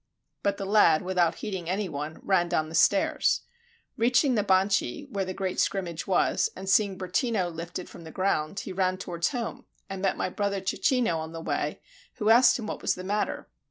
But 0.41 0.57
the 0.57 0.65
lad, 0.65 1.03
without 1.03 1.35
heeding 1.35 1.69
any 1.69 1.87
one, 1.87 2.19
ran 2.23 2.49
down 2.49 2.69
the 2.69 2.73
stairs. 2.73 3.41
Reaching 3.97 4.33
the 4.33 4.43
Banchi, 4.43 5.07
where 5.11 5.25
the 5.25 5.33
great 5.35 5.59
scrimmage 5.59 6.07
was, 6.07 6.49
and 6.55 6.67
seeing 6.67 6.97
Bertino 6.97 7.49
lifted 7.53 7.87
from 7.87 8.03
the 8.03 8.09
ground, 8.09 8.61
he 8.61 8.73
ran 8.73 8.97
towards 8.97 9.29
home, 9.29 9.65
and 9.91 10.01
met 10.01 10.17
my 10.17 10.29
brother 10.29 10.59
Cecchino 10.59 11.17
on 11.19 11.33
the 11.33 11.39
way, 11.41 11.81
who 12.15 12.31
asked 12.31 12.59
what 12.59 12.81
was 12.81 12.95
the 12.95 13.03
matter. 13.03 13.47